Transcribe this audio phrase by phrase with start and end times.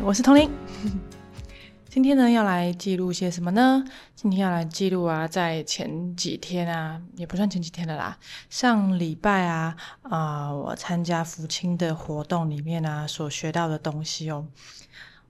[0.00, 0.50] 我是童玲。
[1.90, 3.84] 今天呢，要来记录些什么呢？
[4.14, 8.16] 今天要来记录啊，在前几天啊，也不算前几天的啦，
[8.48, 14.46] 上礼拜啊，啊，我参加福清的活动里面啊，所学到的东西哦。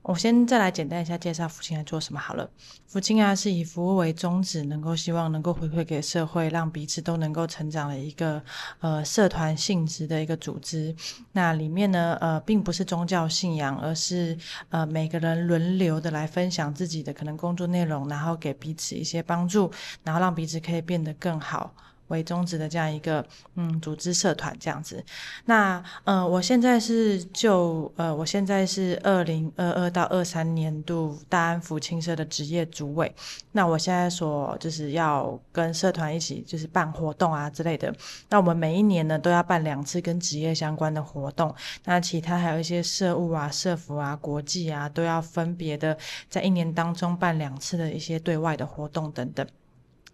[0.03, 2.49] 我先再来简单一下介绍福清在做什么好了。
[2.85, 8.43] 福清啊是以服务为宗旨，能够希望能够回馈给社会，让彼此都能够成长的一个
[8.81, 10.93] 呃社团性质的一个组织。
[11.31, 14.37] 那里面呢呃并不是宗教信仰，而是
[14.69, 19.71] 呃每个人轮流的来分享自己的可能工作内容，然后给彼此一些帮助，
[20.03, 21.73] 然后让彼此可以变得更好。
[22.13, 25.03] 为宗旨的这样一个嗯组织社团这样子，
[25.45, 33.13] 那呃我现在是就呃我现在是二零二二到二三年度大安福青社的职业主委，
[33.53, 37.93] 那我现在所就是要跟社团一起就是办活动啊之类的，
[38.29, 41.53] 那我们每一年呢都要办两次跟职业相关的活动，
[41.85, 45.97] 那其他还有一些社务啊、社服啊、国际啊都要分别的
[46.29, 49.45] 在一年当中办两次的一些对外的活动等等。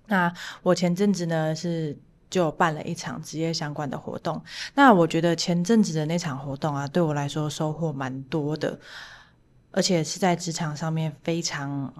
[0.09, 1.97] 那我前阵子呢是
[2.29, 4.39] 就办了一场职业相关的活动，
[4.75, 8.77] 那我觉得前阵子的那场活动啊，对我来说收获蛮多的，
[9.71, 11.91] 而且是在职场上面非常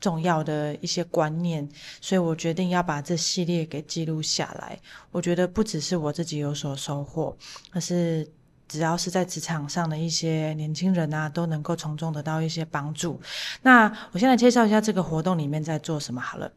[0.00, 1.68] 重要的一些观念，
[2.00, 4.78] 所以我决定要把这系列给记录下来。
[5.10, 7.36] 我觉得不只是我自己有所收获，
[7.72, 8.26] 而是
[8.68, 13.20] 只要是在职场上的一些年轻人啊，都能够从中得到一些帮助。
[13.62, 16.50] 那我先来介绍一下这个活动里面在做什么好了。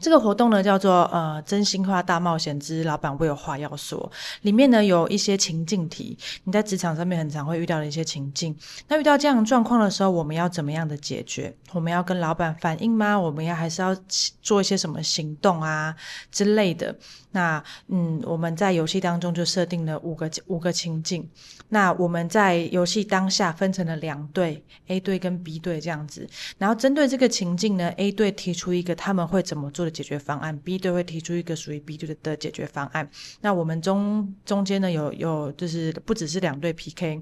[0.00, 4.10] 这个活动呢叫做呃真心话大冒险之老板我有话要说，
[4.42, 8.56] 里面呢有一些情境题，你在职场上面很常会遇到的一些情境。
[8.88, 11.54] 那遇到这样状况的时候，我们要怎么样的解决？
[11.72, 13.18] 我们要跟老板反映吗？
[13.18, 13.94] 我们要还是要
[14.40, 15.94] 做一些什么行动啊
[16.32, 16.96] 之类的？
[17.32, 21.28] 那嗯，我们在游戏当中就设定了五个五个情境。
[21.68, 26.28] 那我们在游戏当下分成了两队，A 队跟 B 队这样子。
[26.58, 33.08] 然后针对这个情境呢，A 队提出一个他们会怎么做解决方案，B 队会提出一个属于 B 队的解决方案。
[33.40, 37.20] 那我们中中间呢有有就是不只是两队 PK。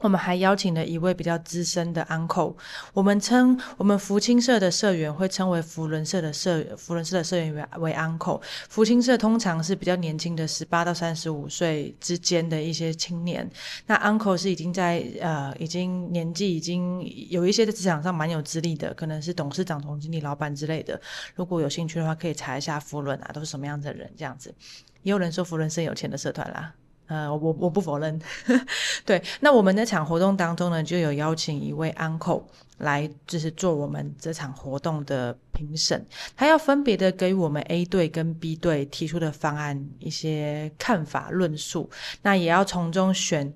[0.00, 2.54] 我们还邀请了一位比较资深的 uncle，
[2.92, 8.40] 我们称我们福清社的社员会称为福伦社的社福伦社的社员为为 uncle。
[8.68, 13.48] 福清社通常是比较年轻的十八到三十五岁之间的一些青年，
[13.86, 20.98] 那 uncle 是已经在呃已经年纪已经有一些在职场上蛮有资历的，可能是董事长、总经理、老板之类的。
[21.34, 24.54] 如果有兴趣的话，可以查一下福伦啊，都是什么样子的人这样子。
[25.02, 26.72] 也有人说福伦是有钱的社团啦。
[27.10, 28.16] 呃，我我不否认，
[29.04, 29.20] 对。
[29.40, 32.44] 那我们那场活动当中呢，就有邀请一位 uncle
[32.78, 36.06] 来，就是做我们这场活动的评审。
[36.36, 41.90] 他要分别的给我们 A 队跟 B 队提出的方案一些看法论述，
[42.22, 43.52] 那也要从中选，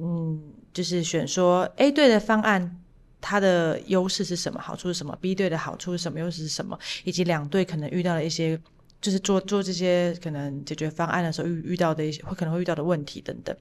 [0.00, 0.40] 嗯，
[0.72, 2.80] 就是选说 A 队的方案
[3.20, 8.56] 它的优势是什么，好处是什么；B 队的好处是什么，优势是什么，以及两队可能遇到的一些。
[9.02, 13.54] 就是做做这些可能解决方案的时候遇遇到的一些会可能会遇到的问题等等，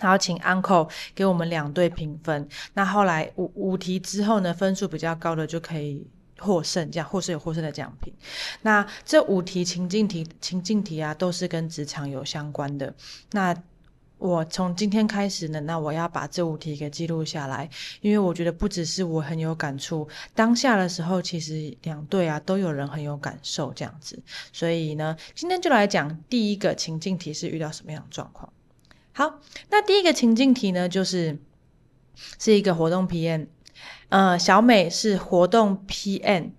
[0.00, 2.48] 然后请 uncle 给我们两队评分。
[2.74, 6.06] 那后来五五题之后呢，分数比较高的就可以
[6.38, 8.14] 获胜，这样获胜有获胜的奖品。
[8.62, 12.94] 那这五题情境题情境题啊，都是跟职场有相关的。
[13.32, 13.54] 那
[14.20, 17.68] 我从今天开始呢，那我要把这五题给记录下来，
[18.02, 24.22] 因为我觉得不只是我很有感触，当下的时候其实两队啊都有人很有感受这样子，
[24.52, 28.52] 所以呢，今天就来讲第一个情境题是遇到什么样的状况。
[29.12, 31.38] 好，那第一个情境题呢，就是
[32.38, 33.46] 是一个活动 PM，
[34.10, 36.50] 呃，小美是活动 PM。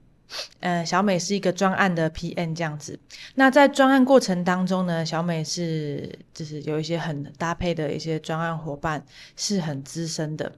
[0.60, 3.00] 呃，小美是一个专案的 PM 这样子。
[3.36, 9.04] 那在专案过程当中呢，小美是就是有一些很搭配的一些专案伙伴，
[9.36, 10.52] 是很资深的。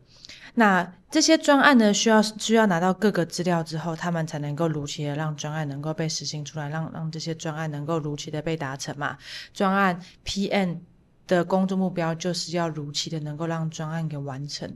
[0.56, 9.17] 那这些专案呢，需要需要拿到各个资料之后，他们才能够如期的让专案能够被实行出来，让让这些专案能够如期的被达成嘛。
[9.53, 10.78] 专案 PM。
[11.25, 14.70] 的工作目标就是要如期的能够让专案给完成，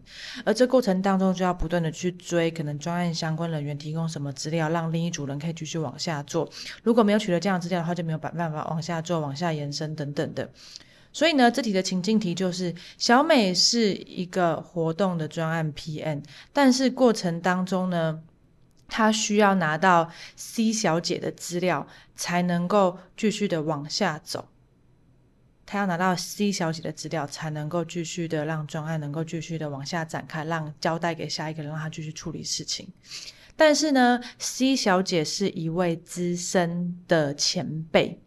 [0.45, 6.49] 而这过程当中就要不断的去追可能专案相关人员提供什么资料，让另一组人可以继续往下做。
[6.83, 10.49] 如果没有取得这样资料的话，就没有办办法往下做、往下延伸等等的。
[11.11, 16.23] 所以呢，这题的情境题就是小美是一个活动的专案 PM，
[16.53, 18.21] 但是过程当中呢，
[18.87, 24.47] 她需要拿到 C 小姐的资料，才能够继续的往下走。
[25.67, 32.87] 他要拿到 C 小姐的资料，才能够继续的让专案能够继续的往下展开，让交代给下一个人，让他继续处理事情。
[33.57, 38.17] 但是呢，C 小姐是一位资深的前辈，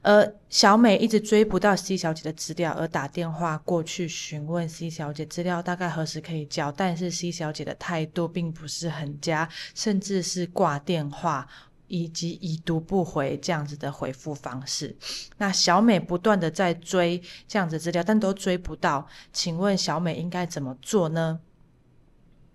[0.00, 11.46] 而小美一直追不到 C 小姐的资料，而打电话过去询问 C 小姐资料大概何时可以交，但是 C 小姐的态度并不是很佳，甚至是挂电话
[11.92, 14.96] 以及已读不回这样子的回复方式。
[15.36, 21.38] 那小美不断的在追这样子资料，但都追不到，请问小美应该怎么做呢？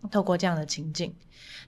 [0.09, 1.13] 透过这样的情境，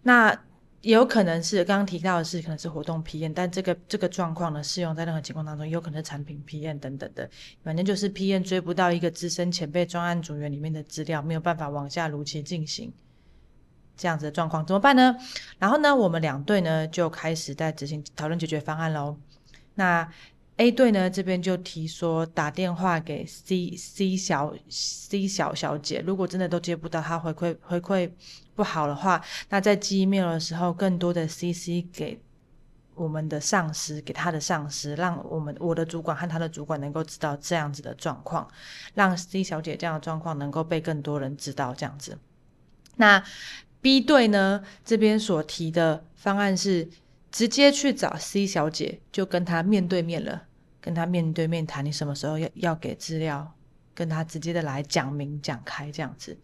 [0.01, 0.35] 那。
[0.81, 7.29] 也有可能是刚刚提到的是，可能是活动批验，但这个这个状况呢，适用在任何情况当中，有可能是产品批验等等的，
[7.61, 12.93] 反正就是批验追不到一个资深前辈专案组员里面的资料，没有办法往下如期进行，
[13.99, 15.15] 这样子的状况怎么办呢？
[15.59, 19.15] 然后呢，我们两队呢就开始在执行讨论解决方案喽。
[19.75, 20.09] 那
[20.57, 28.11] A 队呢这边就提说打电话给 C C 小 C 小小姐，如果真的都接不到，他回馈回馈。
[28.55, 32.21] 不好的话，那在寄 email 的时候，更多的 CC 给
[32.93, 38.45] 我们的上司，给他的上司，让我们我的主管和他的主管能够知道这样子的状况，
[38.95, 41.73] 让 C 小姐这样的状况能够被更多人知道。
[41.73, 42.17] 这样子，
[42.97, 43.23] 那
[43.81, 46.89] B 队呢这边所提的方案是
[47.31, 50.43] 直接去找 C 小姐，就跟她面对面了，
[50.81, 53.53] 跟她面对面谈，你什么时候要要给资料，
[53.93, 56.37] 跟她直接的来讲明讲开这样子。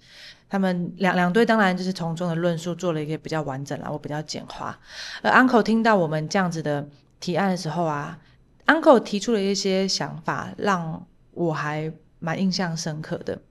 [0.48, 4.80] 他们两两队当然就是从中的论述做了一个比较完整了，我比较简化。
[5.24, 6.88] 而 Uncle 听到我们这样子的
[7.20, 8.20] 提案的时候啊
[8.68, 13.42] ，Uncle 提出了一些想法，让我还蛮印象深刻的。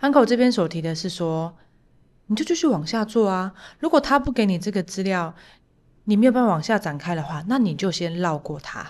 [0.00, 1.56] Uncle 这边所提的是说，
[2.26, 3.52] 你就继续往下做啊。
[3.78, 5.34] 如果他不给你这个资料，
[6.04, 8.86] 你没有办法往下展开的话，那你就先绕过他。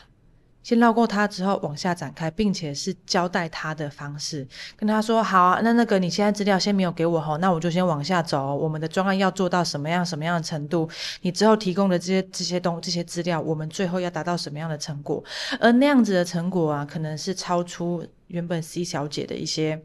[0.62, 4.44] 先绕过他之后往下展开，并且是交代他的方式，
[4.74, 8.52] 跟他说：“好啊，那那个你现在资料先没有给我哈，那我就先往下走。
[8.52, 10.90] 我们的专案要做到什么样什么样的程度？
[11.20, 15.22] 你之后提供的这些这些东这些资料，我们最后要达到什么样的成果？
[15.60, 19.80] 而那样子的成果啊，可能是超出原本 C 小姐的一些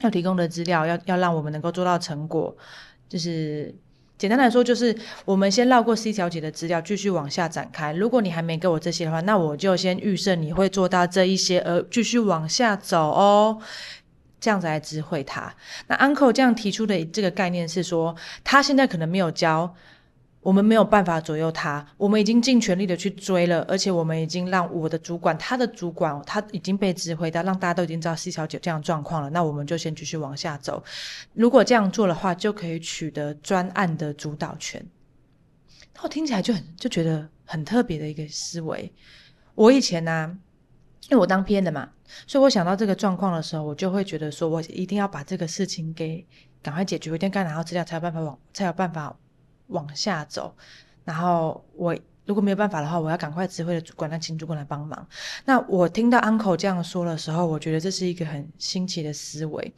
[0.00, 2.56] 要提供的资料，要要让我们能够做到成果，
[3.08, 3.74] 就是。”
[4.16, 7.92] 简单来说，就是我们先绕过 C 小姐的资料，继续往下展开。
[7.92, 13.58] 如果你还没给我这些的话，那我就先预设你会做到这一些，而继续往下走哦。
[14.40, 15.52] 这样子来知会他。
[15.88, 18.14] 那 Uncle 这样提出的这个概念是说，
[18.44, 19.74] 他现在可能没有交。
[20.44, 29.30] 我们没有办法左右他，我们已经尽全力的去追了，而且我们已经让我的主管、他的主管，他已经被指挥到，让大家都已经知道 C 小姐这样状况了。
[29.30, 30.84] 那我们就先继续往下走。
[31.32, 34.86] 如果这样做的话，就可以取得专案的主导权。
[35.94, 38.92] 那我听起来就很就觉得很特别的一个思维。
[39.54, 40.38] 我以前呢，
[41.08, 41.88] 因为我当编的嘛，
[42.26, 46.26] 所以我想到这个状况的时候，我就会觉得说，我一定要把这个事情给
[46.62, 49.16] 赶快解决，我一定赶快拿到资料，才有办法往，才有办法。
[49.68, 50.54] 往下走，
[51.04, 51.96] 然后我
[52.26, 55.06] 如果没有办法的话，我要赶快指挥的主管让请主管来帮忙。
[55.44, 59.74] 那我听到 uncle 这样说的时候，我觉得这是一个很新奇的思维。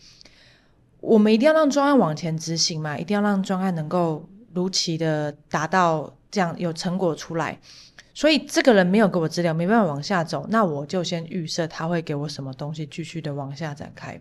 [1.01, 7.59] 我们一定要让专案往前执行嘛，一定要让专案能够如期的达到这样有成果出来。
[8.15, 14.19] 所以这个人没有给我资料，没办法往下走，那我就先预设他会给我什么东西，继续的往下展开，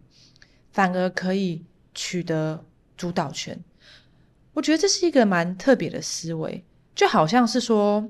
[0.71, 1.63] 反而可以
[1.93, 2.63] 取得
[2.97, 3.57] 主导权。
[4.55, 6.63] 我觉得这是一个蛮特别的思维，
[6.95, 8.09] 就好像是说，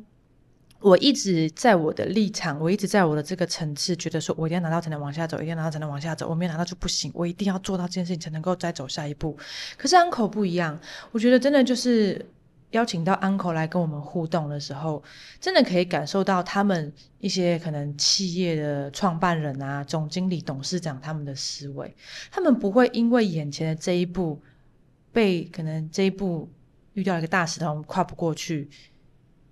[0.79, 9.35] 我一直在我的立场，我一直在我的这个层次，觉得说我一定要拿到才能往下走，一定要拿到才能往下走，我没有拿到就不行，我一定要做到这件事情才能够再走下一步。
[9.75, 10.79] 可是 uncle 不一样，
[11.11, 12.23] 我觉得真的就是
[12.69, 15.01] 邀请到 uncle 来跟我们互动的时候，
[15.41, 21.95] 真的可以感受到他们一些可能企业的创办人啊、总经理、董事长他们的思维，
[22.29, 24.39] 他们不会因为眼前的这一步。
[25.15, 26.51] 被可能这一步
[26.91, 28.69] 遇到一个大石头跨不过去，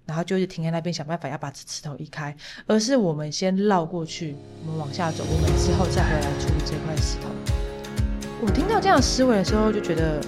[0.06, 2.36] 然后就是停在那边想办法要把这石头移开，
[2.68, 7.30] 而是我们先绕过去，我们往下走，我们之后再回来处理这块石头。
[8.42, 10.22] 我听到这样思维的时候，就觉得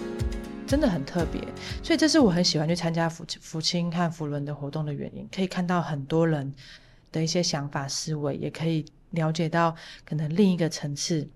[0.65, 1.41] 真的很特别，
[1.83, 6.53] 所以这是我很喜欢去参加福福清和福伦的活动的原因，可以看到很多人
[7.11, 9.75] 的一些想法思维，也可以了解到
[10.05, 11.27] 可能另一个层次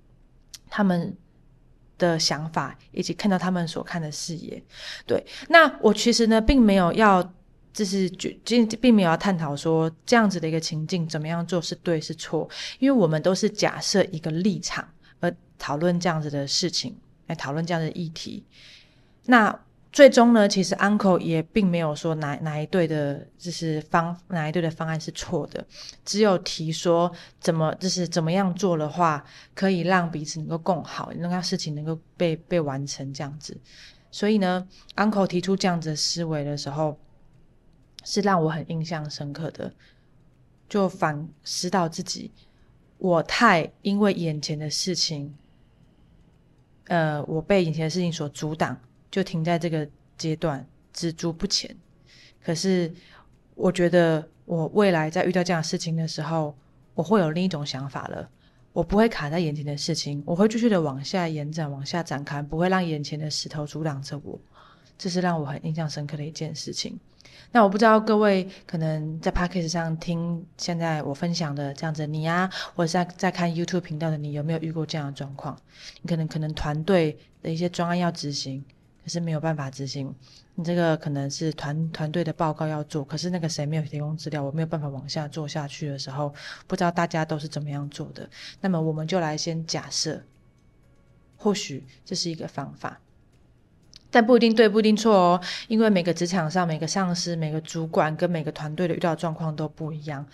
[0.70, 1.18] 他们。
[2.00, 4.60] 的想法，以及看到他们所看的视野，
[5.06, 5.24] 对。
[5.50, 7.22] 那我其实呢，并没有要，
[7.72, 8.28] 就是就
[8.82, 14.90] 并没有要探讨说这样子的一个情境怎么样做是对是错，因为我们都是假设一个立场
[15.20, 18.44] 而讨论这样子的事情，来讨论这样的议题。
[19.26, 19.60] 那。
[19.92, 25.66] 最终呢，其实 Uncle 也并没有说哪哪一对的，就是方哪一对的方案是错的，
[26.06, 33.58] 只有提说怎么就是怎么样做的话，可以让彼此能够更好，能让事情能够被被完成这样子。
[34.12, 36.98] 所以呢，Uncle 提出这样子的思维的时候，
[38.04, 39.74] 是让我很印象深刻的。
[40.68, 42.32] 就反思到自己，
[43.00, 45.36] 我太因为眼前的事情，
[46.86, 48.80] 呃，我被眼前的事情所阻挡，
[49.12, 49.88] 就停在这个
[50.18, 51.76] 阶段，止足不前。
[52.44, 52.92] 可是，
[53.56, 56.56] 我觉得我未来在遇到这样的事情的时候，
[56.94, 58.30] 我会有另一种想法了。
[58.72, 64.40] 我不会卡在眼前的事情，我会继续的往下延展、往下展开，不会让眼前的石头阻挡着我。
[64.98, 67.00] 这是让我很印象深刻的一件事情。
[67.52, 75.60] 那我不知道各位可能在 p a c k a g e 上听现在我分享的这样子，你啊，或者在在看 YouTube 频道的你，有没有遇过这样的状况？
[76.02, 78.64] 你可能可能团队的一些专案要执行，
[79.10, 80.14] 是没有办法执行。
[80.56, 86.34] 你这个可能是团团队的报告要做，可是那个谁没有提供资料，我没有办法往下做下去的时候，
[86.68, 88.30] 不知道大家都是怎么样做的。
[88.62, 90.22] 那么我们就来先假设，
[91.36, 93.00] 或许这是一个方法，
[94.12, 95.42] 但不一定对，不一定错哦。
[95.68, 100.26] 因为每个职场上、每个上司、每个主管跟每个团队的遇到状况都不一样。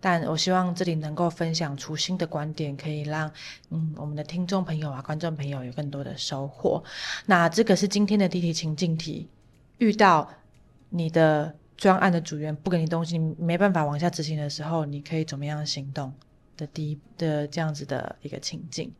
[0.00, 3.30] 但我希望这里能够分享出新的观点，可以让
[3.70, 6.82] 嗯我们的听众朋友啊、观众朋友有更多的收获。
[7.26, 9.28] 那这个是今天的第一题情境题。
[9.78, 10.30] 遇到
[10.88, 16.12] 你的专案的组员不给你东西，你没办法往下执行的时候，你可以怎么样行动？
[16.56, 18.92] 的第一的这样子的一个情境，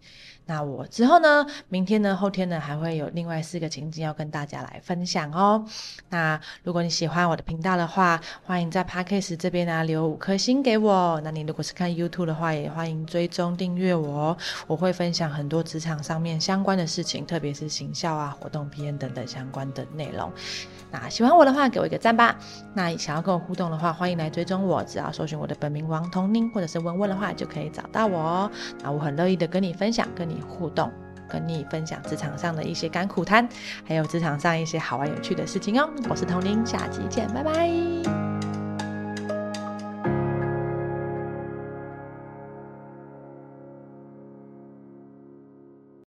[0.50, 5.64] 那我之后呢，明天呢，后天呢，还会有另外四个情境要跟大家来分享哦。
[6.08, 11.20] 那如果你喜欢我的频道的话，欢迎在 Podcast 这边呢留五颗星给我。
[11.22, 20.32] 那你如果是看 YouTube 的话，也欢迎追踪订阅我，我会分享很多职场上面相关的事情，特别是行销啊、活动 PM 等等相关的内容。
[20.90, 22.36] 那喜欢我的话，给我一个赞吧。
[22.74, 28.50] 那想要跟我互动的话，欢迎来追踪我，只要搜寻我的本名王童宁，或者是问问的话，就可以找到我哦。
[28.82, 30.90] 那我很乐意的跟你分享，跟你互动，
[31.28, 33.48] 跟你分享职场上的一些甘苦谈，
[33.86, 35.88] 还有职场上一些好玩有趣的事情哦。
[36.08, 38.29] 我是童宁，下期见，拜拜。